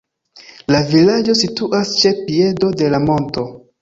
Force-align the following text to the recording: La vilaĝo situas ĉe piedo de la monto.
La 0.75 0.79
vilaĝo 0.93 1.35
situas 1.41 1.91
ĉe 1.99 2.15
piedo 2.31 2.71
de 2.81 2.89
la 2.95 3.03
monto. 3.09 3.45